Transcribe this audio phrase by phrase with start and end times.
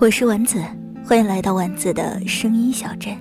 [0.00, 0.62] 我是丸子，
[1.06, 3.16] 欢迎来到丸子的声音小镇。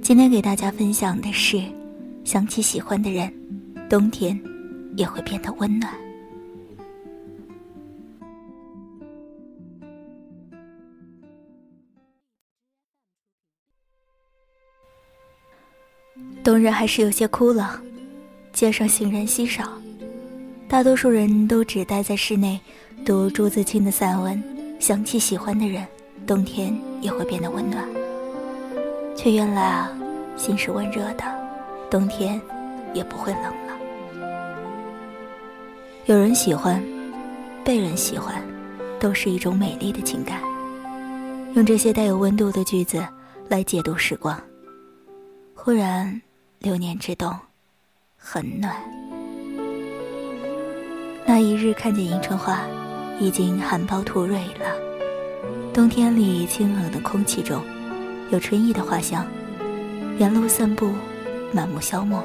[0.00, 1.60] 今天给大家分享的是：
[2.24, 3.30] 想起喜欢的人，
[3.90, 4.40] 冬天
[4.96, 5.92] 也会变得温暖。
[16.42, 17.66] 冬日还是有些枯冷，
[18.52, 19.70] 街上行人稀少，
[20.68, 22.58] 大多数人都只待在室内，
[23.04, 24.42] 读朱自清的散文。
[24.80, 25.86] 想起喜欢的人，
[26.26, 27.86] 冬天也会变得温暖。
[29.16, 29.90] 却原来啊，
[30.36, 31.24] 心是温热的，
[31.90, 32.40] 冬天
[32.92, 33.78] 也不会冷了。
[36.06, 36.82] 有人喜欢，
[37.64, 38.42] 被人喜欢，
[38.98, 40.40] 都是一种美丽的情感。
[41.54, 43.06] 用这些带有温度的句子
[43.48, 44.38] 来解读时光。
[45.54, 46.20] 忽然，
[46.58, 47.34] 流年之冬，
[48.16, 48.74] 很暖。
[51.24, 52.60] 那一日看见迎春花。
[53.20, 54.93] 已经含苞吐蕊了。
[55.74, 57.60] 冬天里清冷的空气中，
[58.30, 59.26] 有春意的花香。
[60.18, 60.92] 沿路散步，
[61.52, 62.22] 满目消磨。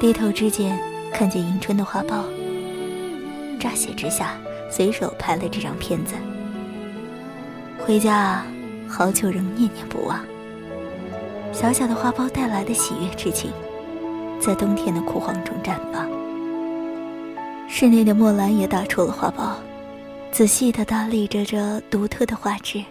[0.00, 0.76] 低头之间，
[1.12, 2.24] 看见迎春的花苞。
[3.60, 4.32] 乍写之下，
[4.68, 6.16] 随手拍了这张片子。
[7.78, 8.44] 回家，
[8.88, 10.18] 好久仍念念不忘。
[11.52, 13.52] 小小的花苞带来的喜悦之情，
[14.40, 16.10] 在冬天的枯黄中绽放。
[17.68, 19.52] 室内的墨兰也打出了花苞，
[20.32, 22.84] 仔细地打理着这独特的花枝，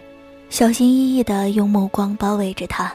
[0.49, 2.91] 小心翼翼地用目光包围着它，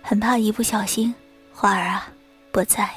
[0.00, 1.12] 很怕一不小心，
[1.52, 2.08] 花儿啊，
[2.52, 2.88] 不在。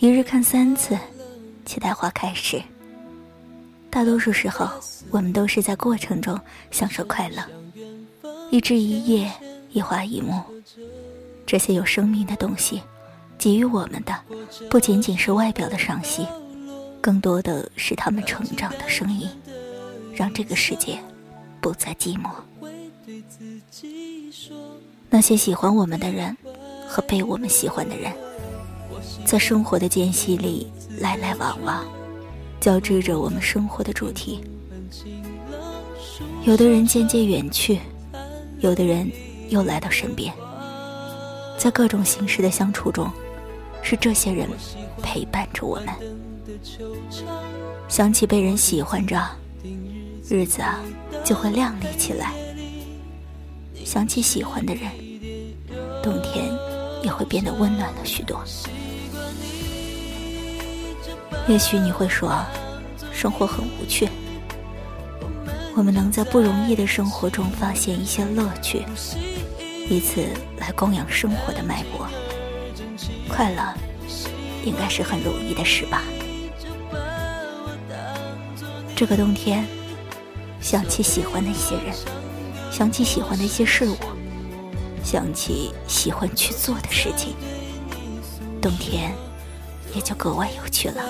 [0.00, 0.96] 一日看三次，
[1.64, 2.62] 期待花开时。
[3.90, 4.68] 大多数时候，
[5.10, 6.38] 我们都是在过程中
[6.70, 7.42] 享受快乐。
[8.48, 9.28] 一枝一叶，
[9.70, 10.40] 一花一木，
[11.44, 12.80] 这些有生命的东西，
[13.36, 14.14] 给予我们的，
[14.70, 16.24] 不仅仅是外表的赏析，
[17.00, 19.28] 更多的是他们成长的声音，
[20.14, 20.96] 让这个世界
[21.60, 22.30] 不再寂寞。
[25.10, 26.36] 那些喜欢我们的人。
[26.90, 28.10] 和被我们喜欢的人，
[29.28, 30.66] 在生活的间隙里
[31.00, 31.84] 来来往往，
[32.58, 34.40] 交织着我们生活的主题。
[36.44, 37.78] 有的人渐渐远去，
[38.60, 39.06] 有的人
[39.50, 40.32] 又来到身边。
[41.58, 43.12] 在各种形式的相处中，
[43.82, 44.48] 是这些人
[45.02, 45.88] 陪伴着我们。
[47.86, 49.22] 想起被人喜欢着，
[50.26, 50.80] 日子啊
[51.22, 52.32] 就会亮丽起来。
[53.84, 54.90] 想起喜欢的人，
[56.02, 56.50] 冬天。
[57.00, 58.42] 也会变得温暖了许多。
[61.48, 62.44] 也许你会说，
[63.10, 64.06] 生活很无趣。
[65.74, 68.84] 我们能在不容易的生活中发现一些乐趣，
[69.88, 70.26] 以此
[70.58, 72.06] 来供养生活的脉搏。
[73.28, 73.62] 快乐，
[74.62, 76.02] 应该是很容易的事吧？
[78.94, 79.64] 这个冬天，
[80.60, 81.94] 想起喜欢的一些人，
[82.70, 83.96] 想起喜欢的一些事物。
[85.02, 87.34] 想起喜欢去做的事情，
[88.60, 89.14] 冬天
[89.98, 91.02] 也就格外有趣了。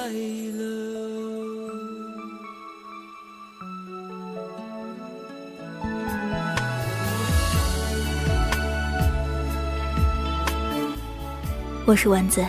[11.84, 12.42] 我是丸子，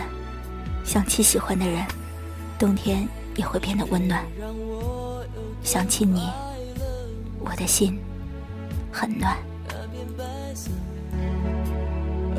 [0.82, 1.84] 想起喜欢的人，
[2.58, 3.06] 冬天
[3.36, 4.24] 也会变得温暖。
[5.62, 6.26] 想起你，
[7.38, 7.98] 我的心
[8.90, 9.36] 很暖。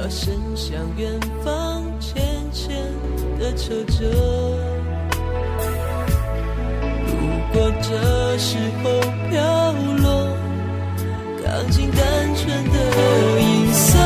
[0.03, 1.11] 而伸向远
[1.43, 2.75] 方，浅浅
[3.37, 4.03] 的褶皱。
[7.05, 7.11] 如
[7.53, 8.89] 果这时候
[9.29, 9.37] 飘
[10.01, 10.27] 落，
[11.45, 12.01] 钢琴单
[12.35, 12.75] 纯的
[13.39, 13.99] 音色，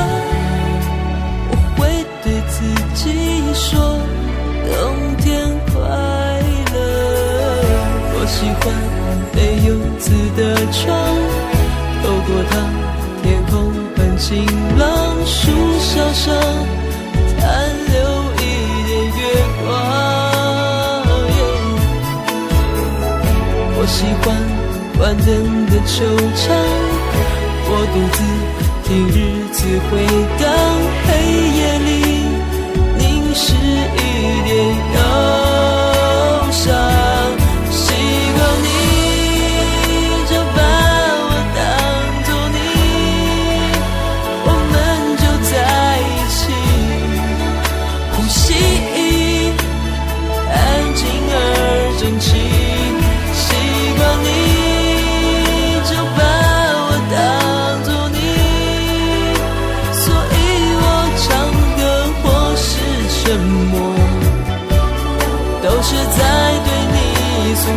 [1.49, 1.87] 我会
[2.21, 2.55] 对自
[2.93, 3.03] 己
[3.53, 3.79] 说，
[4.67, 5.79] 冬天快
[6.73, 6.75] 乐。
[8.11, 8.63] 我喜欢
[9.33, 10.41] 没有字的
[10.73, 10.91] 窗，
[12.03, 12.53] 透过它，
[13.23, 13.53] 天空
[14.17, 14.45] 晴
[14.77, 15.15] 朗。
[15.25, 16.33] 树梢上
[17.37, 17.39] 残
[17.91, 17.95] 留
[18.35, 18.41] 一
[18.87, 19.19] 点月
[19.61, 19.65] 光。
[23.77, 24.25] 我喜欢
[24.97, 25.25] 关灯
[25.65, 25.93] 的球
[26.35, 26.43] 场，
[27.67, 28.17] 我独自
[28.87, 29.17] 听日
[29.51, 29.57] 子
[29.89, 29.93] 回
[30.39, 30.43] 荡。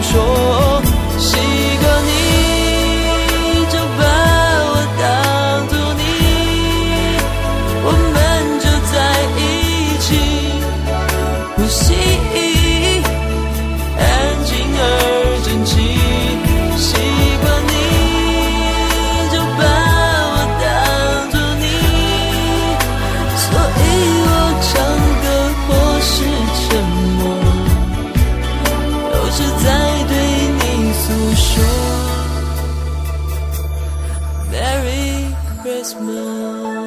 [0.02, 0.68] 说，
[35.69, 36.77] Christmas.